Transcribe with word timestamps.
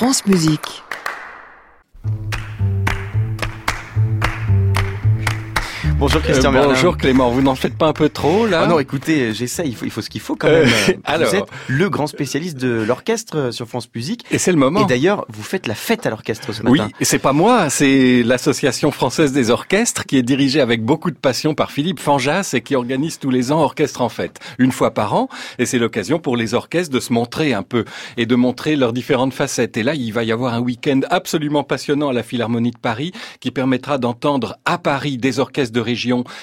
France 0.00 0.24
Musique. 0.24 0.82
Bonjour 6.00 6.22
Christian 6.22 6.54
Euh, 6.54 6.64
bonjour 6.64 6.96
Clément, 6.96 7.28
vous 7.30 7.42
n'en 7.42 7.54
faites 7.54 7.76
pas 7.76 7.86
un 7.86 7.92
peu 7.92 8.08
trop 8.08 8.46
là 8.46 8.62
Ah 8.64 8.66
non, 8.66 8.78
écoutez, 8.78 9.34
j'essaie, 9.34 9.64
il 9.68 9.76
faut, 9.76 9.84
il 9.84 9.90
faut 9.90 10.00
ce 10.00 10.08
qu'il 10.08 10.22
faut 10.22 10.34
quand 10.34 10.48
Euh, 10.48 10.64
même. 10.64 10.68
Vous 10.96 11.00
alors. 11.04 11.34
êtes 11.34 11.44
le 11.68 11.90
grand 11.90 12.06
spécialiste 12.06 12.56
de 12.56 12.68
l'orchestre 12.82 13.36
euh, 13.36 13.50
sur 13.52 13.68
France 13.68 13.86
Musique. 13.94 14.24
Et 14.30 14.38
c'est 14.38 14.50
le 14.50 14.56
moment. 14.56 14.80
Et 14.82 14.86
d'ailleurs, 14.86 15.26
vous 15.28 15.42
faites 15.42 15.66
la 15.66 15.74
fête 15.74 16.06
à 16.06 16.10
l'orchestre 16.10 16.54
ce 16.54 16.62
Oui, 16.64 16.78
matin. 16.78 16.90
et 17.00 17.04
c'est 17.04 17.18
pas 17.18 17.34
moi, 17.34 17.68
c'est 17.68 18.22
l'Association 18.22 18.90
française 18.92 19.32
des 19.32 19.50
orchestres 19.50 20.06
qui 20.06 20.16
est 20.16 20.22
dirigée 20.22 20.62
avec 20.62 20.82
beaucoup 20.82 21.10
de 21.10 21.16
passion 21.18 21.54
par 21.54 21.70
Philippe 21.70 22.00
Fanjas 22.00 22.52
et 22.54 22.62
qui 22.62 22.74
organise 22.76 23.18
tous 23.18 23.30
les 23.30 23.52
ans 23.52 23.60
Orchestre 23.60 24.00
en 24.00 24.08
fête, 24.08 24.38
une 24.58 24.72
fois 24.72 24.92
par 24.94 25.12
an. 25.14 25.28
Et 25.58 25.66
c'est 25.66 25.78
l'occasion 25.78 26.18
pour 26.18 26.34
les 26.38 26.54
orchestres 26.54 26.94
de 26.94 27.00
se 27.00 27.12
montrer 27.12 27.52
un 27.52 27.62
peu 27.62 27.84
et 28.16 28.24
de 28.24 28.34
montrer 28.36 28.74
leurs 28.74 28.94
différentes 28.94 29.34
facettes. 29.34 29.76
Et 29.76 29.82
là, 29.82 29.94
il 29.94 30.12
va 30.14 30.24
y 30.24 30.32
avoir 30.32 30.54
un 30.54 30.60
week-end 30.60 31.00
absolument 31.10 31.62
passionnant 31.62 32.08
à 32.08 32.12
la 32.14 32.22
Philharmonie 32.22 32.70
de 32.70 32.78
Paris 32.78 33.12
qui 33.40 33.50
permettra 33.50 33.98
d'entendre 33.98 34.56
à 34.64 34.78
Paris 34.78 35.18
des 35.18 35.40
orchestres 35.40 35.74
de 35.74 35.89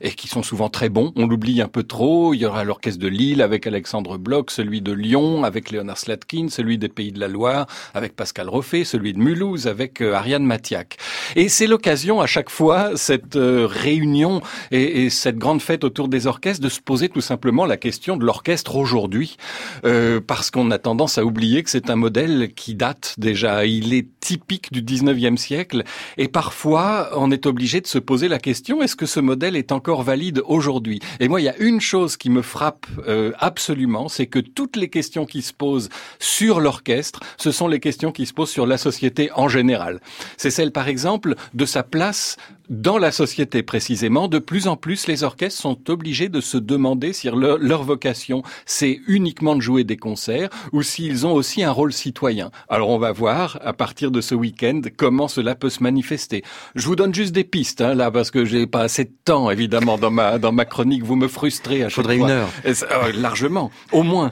et 0.00 0.10
qui 0.10 0.28
sont 0.28 0.42
souvent 0.42 0.68
très 0.68 0.88
bons. 0.88 1.12
On 1.16 1.26
l'oublie 1.26 1.60
un 1.60 1.68
peu 1.68 1.82
trop. 1.82 2.34
Il 2.34 2.40
y 2.40 2.46
aura 2.46 2.64
l'orchestre 2.64 3.00
de 3.00 3.08
Lille 3.08 3.42
avec 3.42 3.66
Alexandre 3.66 4.18
Bloch, 4.18 4.50
celui 4.50 4.80
de 4.80 4.92
Lyon 4.92 5.44
avec 5.44 5.70
Léonard 5.70 5.98
Slatkin, 5.98 6.48
celui 6.48 6.78
des 6.78 6.88
Pays 6.88 7.12
de 7.12 7.20
la 7.20 7.28
Loire 7.28 7.66
avec 7.94 8.16
Pascal 8.16 8.48
Roffet, 8.48 8.84
celui 8.84 9.12
de 9.12 9.18
Mulhouse 9.18 9.66
avec 9.66 10.00
euh, 10.00 10.14
Ariane 10.14 10.44
Matiak. 10.44 10.96
Et 11.36 11.48
c'est 11.48 11.66
l'occasion 11.66 12.20
à 12.20 12.26
chaque 12.26 12.50
fois, 12.50 12.96
cette 12.96 13.36
euh, 13.36 13.66
réunion 13.66 14.40
et, 14.70 15.04
et 15.04 15.10
cette 15.10 15.38
grande 15.38 15.60
fête 15.60 15.84
autour 15.84 16.08
des 16.08 16.26
orchestres, 16.26 16.62
de 16.62 16.68
se 16.68 16.80
poser 16.80 17.08
tout 17.08 17.20
simplement 17.20 17.66
la 17.66 17.76
question 17.76 18.16
de 18.16 18.24
l'orchestre 18.24 18.76
aujourd'hui. 18.76 19.36
Euh, 19.84 20.20
parce 20.24 20.50
qu'on 20.50 20.70
a 20.70 20.78
tendance 20.78 21.18
à 21.18 21.24
oublier 21.24 21.62
que 21.62 21.70
c'est 21.70 21.90
un 21.90 21.96
modèle 21.96 22.52
qui 22.54 22.74
date 22.74 23.14
déjà. 23.18 23.64
Il 23.66 23.94
est 23.94 24.19
typique 24.30 24.72
du 24.72 24.80
19e 24.80 25.36
siècle. 25.36 25.82
Et 26.16 26.28
parfois, 26.28 27.10
on 27.16 27.32
est 27.32 27.46
obligé 27.46 27.80
de 27.80 27.88
se 27.88 27.98
poser 27.98 28.28
la 28.28 28.38
question, 28.38 28.80
est-ce 28.80 28.94
que 28.94 29.04
ce 29.06 29.18
modèle 29.18 29.56
est 29.56 29.72
encore 29.72 30.04
valide 30.04 30.40
aujourd'hui? 30.46 31.00
Et 31.18 31.26
moi, 31.26 31.40
il 31.40 31.44
y 31.46 31.48
a 31.48 31.56
une 31.58 31.80
chose 31.80 32.16
qui 32.16 32.30
me 32.30 32.40
frappe 32.40 32.86
euh, 33.08 33.32
absolument, 33.40 34.08
c'est 34.08 34.26
que 34.26 34.38
toutes 34.38 34.76
les 34.76 34.88
questions 34.88 35.26
qui 35.26 35.42
se 35.42 35.52
posent 35.52 35.88
sur 36.20 36.60
l'orchestre, 36.60 37.18
ce 37.38 37.50
sont 37.50 37.66
les 37.66 37.80
questions 37.80 38.12
qui 38.12 38.24
se 38.24 38.32
posent 38.32 38.50
sur 38.50 38.66
la 38.66 38.78
société 38.78 39.30
en 39.34 39.48
général. 39.48 40.00
C'est 40.36 40.52
celle, 40.52 40.70
par 40.70 40.86
exemple, 40.86 41.34
de 41.52 41.64
sa 41.64 41.82
place 41.82 42.36
dans 42.70 42.98
la 42.98 43.10
société 43.12 43.62
précisément. 43.62 44.28
De 44.28 44.38
plus 44.38 44.68
en 44.68 44.76
plus, 44.76 45.06
les 45.08 45.24
orchestres 45.24 45.60
sont 45.60 45.90
obligés 45.90 46.28
de 46.28 46.40
se 46.40 46.56
demander 46.56 47.12
si 47.12 47.28
leur, 47.28 47.58
leur 47.58 47.82
vocation, 47.82 48.42
c'est 48.64 49.00
uniquement 49.08 49.56
de 49.56 49.60
jouer 49.60 49.84
des 49.84 49.96
concerts 49.96 50.48
ou 50.72 50.82
s'ils 50.82 51.26
ont 51.26 51.32
aussi 51.32 51.62
un 51.64 51.72
rôle 51.72 51.92
citoyen. 51.92 52.50
Alors 52.68 52.88
on 52.90 52.98
va 52.98 53.12
voir, 53.12 53.58
à 53.62 53.72
partir 53.72 54.10
de 54.10 54.20
ce 54.20 54.34
week-end, 54.34 54.80
comment 54.96 55.28
cela 55.28 55.54
peut 55.54 55.68
se 55.68 55.82
manifester. 55.82 56.42
Je 56.76 56.86
vous 56.86 56.96
donne 56.96 57.12
juste 57.12 57.32
des 57.32 57.44
pistes, 57.44 57.80
hein, 57.80 57.94
là, 57.94 58.10
parce 58.10 58.30
que 58.30 58.44
j'ai 58.44 58.66
pas 58.66 58.82
assez 58.82 59.04
de 59.04 59.12
temps, 59.24 59.50
évidemment, 59.50 59.98
dans 59.98 60.10
ma, 60.12 60.38
dans 60.38 60.52
ma 60.52 60.64
chronique. 60.64 61.02
Vous 61.02 61.16
me 61.16 61.28
frustrez 61.28 61.82
à 61.82 61.88
chaque 61.88 61.96
Faudrait 61.96 62.18
fois. 62.18 62.28
une 62.28 62.32
heure. 62.32 62.48
Euh, 62.64 63.12
largement, 63.14 63.70
au 63.90 64.04
moins. 64.04 64.30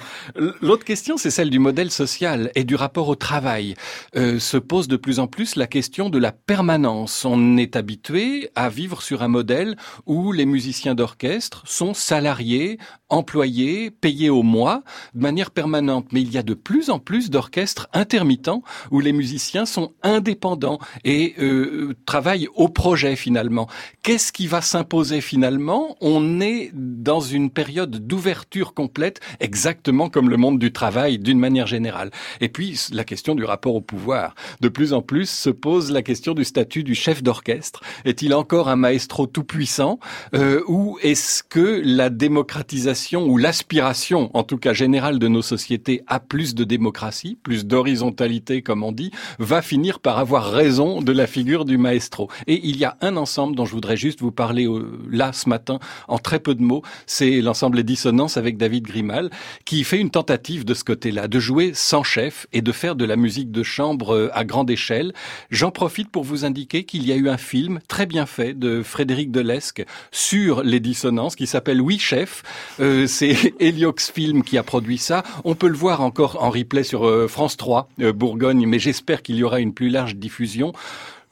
L'autre 0.62 0.84
question, 0.84 1.16
c'est 1.16 1.30
celle 1.30 1.50
du 1.50 1.58
modèle 1.58 1.90
social 1.90 2.52
et 2.54 2.62
du 2.62 2.76
rapport 2.76 3.08
au 3.08 3.16
travail. 3.16 3.74
Euh, 4.16 4.38
se 4.38 4.56
pose 4.56 4.86
de 4.86 4.96
plus 4.96 5.18
en 5.18 5.26
plus 5.26 5.56
la 5.56 5.66
question 5.66 6.08
de 6.08 6.18
la 6.18 6.30
permanence. 6.30 7.24
On 7.24 7.56
est 7.56 7.74
habitué 7.74 8.27
à 8.54 8.68
vivre 8.68 9.02
sur 9.02 9.22
un 9.22 9.28
modèle 9.28 9.76
où 10.06 10.32
les 10.32 10.46
musiciens 10.46 10.94
d'orchestre 10.94 11.62
sont 11.66 11.94
salariés, 11.94 12.78
employés, 13.08 13.90
payés 13.90 14.30
au 14.30 14.42
mois, 14.42 14.82
de 15.14 15.20
manière 15.20 15.50
permanente. 15.50 16.06
Mais 16.12 16.20
il 16.20 16.32
y 16.32 16.38
a 16.38 16.42
de 16.42 16.54
plus 16.54 16.90
en 16.90 16.98
plus 16.98 17.30
d'orchestres 17.30 17.88
intermittents 17.92 18.62
où 18.90 19.00
les 19.00 19.12
musiciens 19.12 19.66
sont 19.66 19.92
indépendants 20.02 20.78
et 21.04 21.34
euh, 21.38 21.94
travaillent 22.06 22.48
au 22.54 22.68
projet 22.68 23.16
finalement. 23.16 23.68
Qu'est-ce 24.02 24.32
qui 24.32 24.46
va 24.46 24.60
s'imposer 24.60 25.20
finalement? 25.20 25.96
On 26.00 26.40
est 26.40 26.70
dans 26.74 27.20
une 27.20 27.50
période 27.50 28.06
d'ouverture 28.06 28.74
complète, 28.74 29.20
exactement 29.40 30.08
comme 30.08 30.30
le 30.30 30.36
monde 30.36 30.58
du 30.58 30.72
travail 30.72 31.18
d'une 31.18 31.38
manière 31.38 31.66
générale. 31.66 32.10
Et 32.40 32.48
puis 32.48 32.78
la 32.92 33.04
question 33.04 33.34
du 33.34 33.44
rapport 33.44 33.74
au 33.74 33.80
pouvoir. 33.80 34.34
De 34.60 34.68
plus 34.68 34.92
en 34.92 35.02
plus 35.02 35.28
se 35.28 35.50
pose 35.50 35.90
la 35.90 36.02
question 36.02 36.34
du 36.34 36.44
statut 36.44 36.82
du 36.82 36.94
chef 36.94 37.22
d'orchestre. 37.22 37.80
Est-il 38.18 38.34
encore 38.34 38.68
un 38.68 38.74
maestro 38.74 39.28
tout-puissant 39.28 40.00
euh, 40.34 40.60
ou 40.66 40.98
est-ce 41.02 41.44
que 41.44 41.80
la 41.84 42.10
démocratisation 42.10 43.28
ou 43.28 43.36
l'aspiration, 43.36 44.36
en 44.36 44.42
tout 44.42 44.58
cas 44.58 44.72
générale 44.72 45.20
de 45.20 45.28
nos 45.28 45.40
sociétés, 45.40 46.02
à 46.08 46.18
plus 46.18 46.56
de 46.56 46.64
démocratie, 46.64 47.38
plus 47.40 47.64
d'horizontalité 47.64 48.60
comme 48.60 48.82
on 48.82 48.90
dit, 48.90 49.12
va 49.38 49.62
finir 49.62 50.00
par 50.00 50.18
avoir 50.18 50.50
raison 50.50 51.00
de 51.00 51.12
la 51.12 51.28
figure 51.28 51.64
du 51.64 51.78
maestro? 51.78 52.28
Et 52.48 52.60
il 52.64 52.76
y 52.76 52.84
a 52.84 52.96
un 53.02 53.16
ensemble 53.16 53.54
dont 53.54 53.64
je 53.64 53.70
voudrais 53.70 53.96
juste 53.96 54.20
vous 54.20 54.32
parler 54.32 54.66
euh, 54.66 54.98
là 55.08 55.32
ce 55.32 55.48
matin 55.48 55.78
en 56.08 56.18
très 56.18 56.40
peu 56.40 56.56
de 56.56 56.62
mots, 56.62 56.82
c'est 57.06 57.40
l'ensemble 57.40 57.76
Les 57.76 57.84
Dissonances 57.84 58.36
avec 58.36 58.56
David 58.56 58.82
Grimal 58.82 59.30
qui 59.64 59.84
fait 59.84 60.00
une 60.00 60.10
tentative 60.10 60.64
de 60.64 60.74
ce 60.74 60.82
côté-là, 60.82 61.28
de 61.28 61.38
jouer 61.38 61.70
sans 61.72 62.02
chef 62.02 62.48
et 62.52 62.62
de 62.62 62.72
faire 62.72 62.96
de 62.96 63.04
la 63.04 63.14
musique 63.14 63.52
de 63.52 63.62
chambre 63.62 64.12
euh, 64.12 64.30
à 64.32 64.44
grande 64.44 64.70
échelle. 64.70 65.12
J'en 65.52 65.70
profite 65.70 66.10
pour 66.10 66.24
vous 66.24 66.44
indiquer 66.44 66.82
qu'il 66.82 67.06
y 67.06 67.12
a 67.12 67.14
eu 67.14 67.28
un 67.28 67.36
film 67.36 67.78
très 67.86 68.07
bien 68.08 68.26
fait 68.26 68.54
de 68.54 68.82
Frédéric 68.82 69.30
Delesque 69.30 69.84
sur 70.10 70.64
les 70.64 70.80
dissonances 70.80 71.36
qui 71.36 71.46
s'appelle 71.46 71.80
Oui 71.80 71.98
Chef. 72.00 72.42
Euh, 72.80 73.06
c'est 73.06 73.54
Heliox 73.60 74.10
Film 74.10 74.42
qui 74.42 74.58
a 74.58 74.64
produit 74.64 74.98
ça. 74.98 75.22
On 75.44 75.54
peut 75.54 75.68
le 75.68 75.76
voir 75.76 76.00
encore 76.00 76.42
en 76.42 76.50
replay 76.50 76.82
sur 76.82 77.06
euh, 77.06 77.28
France 77.28 77.56
3 77.56 77.88
euh, 78.00 78.12
Bourgogne, 78.12 78.66
mais 78.66 78.80
j'espère 78.80 79.22
qu'il 79.22 79.36
y 79.36 79.44
aura 79.44 79.60
une 79.60 79.72
plus 79.72 79.90
large 79.90 80.16
diffusion. 80.16 80.72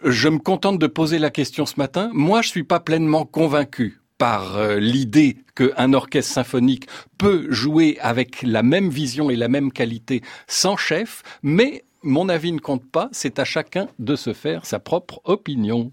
Je 0.04 0.28
me 0.28 0.38
contente 0.38 0.78
de 0.78 0.86
poser 0.86 1.18
la 1.18 1.30
question 1.30 1.66
ce 1.66 1.74
matin. 1.78 2.10
Moi, 2.12 2.42
je 2.42 2.48
suis 2.48 2.64
pas 2.64 2.78
pleinement 2.78 3.24
convaincu 3.24 4.00
par 4.18 4.58
l'idée 4.78 5.36
qu'un 5.54 5.92
orchestre 5.92 6.32
symphonique 6.32 6.86
peut 7.18 7.46
jouer 7.50 7.98
avec 8.00 8.40
la 8.42 8.62
même 8.62 8.88
vision 8.88 9.28
et 9.28 9.36
la 9.36 9.48
même 9.48 9.72
qualité 9.72 10.22
sans 10.46 10.76
chef, 10.78 11.22
mais 11.42 11.84
mon 12.06 12.28
avis 12.28 12.52
ne 12.52 12.60
compte 12.60 12.88
pas, 12.88 13.08
c'est 13.12 13.38
à 13.38 13.44
chacun 13.44 13.88
de 13.98 14.16
se 14.16 14.32
faire 14.32 14.64
sa 14.64 14.78
propre 14.78 15.20
opinion. 15.24 15.90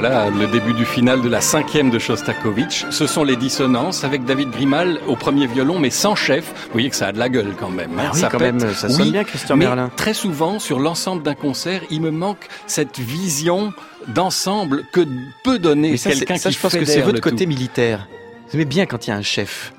Voilà 0.00 0.30
le 0.30 0.46
début 0.46 0.72
du 0.72 0.86
final 0.86 1.20
de 1.20 1.28
la 1.28 1.42
cinquième 1.42 1.90
de 1.90 1.98
Shostakovich. 1.98 2.86
Ce 2.90 3.06
sont 3.06 3.22
les 3.22 3.36
dissonances 3.36 4.02
avec 4.02 4.24
David 4.24 4.50
Grimal 4.50 4.98
au 5.06 5.14
premier 5.14 5.46
violon, 5.46 5.78
mais 5.78 5.90
sans 5.90 6.14
chef. 6.14 6.46
Vous 6.66 6.72
voyez 6.72 6.88
que 6.88 6.96
ça 6.96 7.08
a 7.08 7.12
de 7.12 7.18
la 7.18 7.28
gueule 7.28 7.54
quand 7.58 7.68
même. 7.68 7.90
hein. 7.98 8.04
Ah 8.06 8.10
oui, 8.14 8.20
ça 8.20 8.28
quand 8.30 8.38
pète. 8.38 8.54
même, 8.54 8.74
ça 8.74 8.88
sonne 8.88 9.02
Oui, 9.02 9.10
bien, 9.12 9.24
Christian 9.24 9.56
mais 9.56 9.66
Merlin. 9.66 9.90
Très 9.96 10.14
souvent, 10.14 10.58
sur 10.58 10.78
l'ensemble 10.80 11.22
d'un 11.22 11.34
concert, 11.34 11.82
il 11.90 12.00
me 12.00 12.10
manque 12.10 12.48
cette 12.66 12.98
vision 12.98 13.74
d'ensemble 14.08 14.84
que 14.90 15.06
peut 15.44 15.58
donner 15.58 15.90
quelqu'un 15.98 16.34
c'est- 16.36 16.40
ça, 16.40 16.48
qui 16.48 16.54
je 16.56 16.60
pense 16.60 16.72
que 16.74 16.84
c'est 16.86 17.02
votre 17.02 17.20
côté 17.20 17.44
tout. 17.44 17.48
militaire. 17.50 18.08
Vous 18.48 18.54
aimez 18.54 18.64
bien 18.64 18.86
quand 18.86 19.06
il 19.06 19.10
y 19.10 19.12
a 19.12 19.16
un 19.16 19.22
chef. 19.22 19.74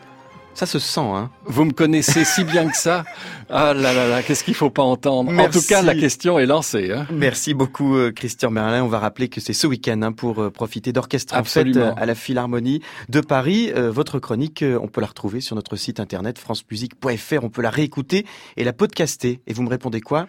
Ça 0.53 0.65
se 0.65 0.79
sent, 0.79 0.99
hein. 1.01 1.31
Vous 1.45 1.65
me 1.65 1.71
connaissez 1.71 2.23
si 2.25 2.43
bien 2.43 2.67
que 2.69 2.77
ça. 2.77 3.03
Ah 3.53 3.73
là 3.73 3.91
là 3.93 4.07
là, 4.07 4.23
qu'est-ce 4.23 4.45
qu'il 4.45 4.53
faut 4.53 4.69
pas 4.69 4.81
entendre. 4.83 5.29
Merci. 5.29 5.57
En 5.57 5.61
tout 5.61 5.67
cas, 5.67 5.81
la 5.81 5.93
question 5.93 6.39
est 6.39 6.45
lancée. 6.45 6.93
Hein. 6.93 7.05
Merci 7.11 7.53
beaucoup 7.53 7.97
euh, 7.97 8.13
Christian 8.13 8.49
Merlin. 8.49 8.81
On 8.81 8.87
va 8.87 8.99
rappeler 8.99 9.27
que 9.27 9.41
c'est 9.41 9.51
ce 9.51 9.67
week-end 9.67 10.01
hein, 10.03 10.13
pour 10.13 10.41
euh, 10.41 10.49
profiter 10.49 10.93
d'Orchestre 10.93 11.35
en 11.35 11.43
fête 11.43 11.75
euh, 11.75 11.91
à 11.97 12.05
la 12.05 12.15
Philharmonie 12.15 12.81
de 13.09 13.19
Paris. 13.19 13.69
Euh, 13.75 13.91
votre 13.91 14.19
chronique, 14.19 14.63
on 14.81 14.87
peut 14.87 15.01
la 15.01 15.07
retrouver 15.07 15.41
sur 15.41 15.57
notre 15.57 15.75
site 15.75 15.99
internet 15.99 16.39
francemusique.fr. 16.39 17.43
On 17.43 17.49
peut 17.49 17.61
la 17.61 17.71
réécouter 17.71 18.25
et 18.55 18.63
la 18.63 18.71
podcaster. 18.71 19.41
Et 19.47 19.53
vous 19.53 19.63
me 19.63 19.69
répondez 19.69 19.99
quoi? 19.99 20.27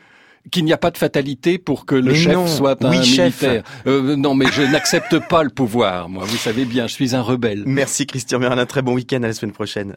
Qu'il 0.50 0.64
n'y 0.64 0.72
a 0.72 0.78
pas 0.78 0.90
de 0.90 0.98
fatalité 0.98 1.58
pour 1.58 1.86
que 1.86 1.94
le 1.94 2.10
Mais 2.10 2.18
chef 2.18 2.34
non. 2.34 2.48
soit 2.48 2.84
un 2.84 2.90
Oui, 2.90 3.04
chef. 3.04 3.40
militaire. 3.42 3.62
Euh, 3.86 4.16
non, 4.16 4.34
mais 4.34 4.46
je 4.50 4.62
n'accepte 4.62 5.20
pas 5.28 5.44
le 5.44 5.50
pouvoir. 5.50 6.08
Moi, 6.08 6.24
vous 6.24 6.36
savez 6.38 6.64
bien, 6.64 6.88
je 6.88 6.94
suis 6.94 7.14
un 7.14 7.22
rebelle. 7.22 7.62
Merci 7.66 8.04
Christian 8.08 8.40
Merlin. 8.40 8.66
Très 8.66 8.82
bon 8.82 8.94
week-end. 8.94 9.22
À 9.22 9.28
la 9.28 9.32
semaine 9.32 9.52
prochaine. 9.54 9.96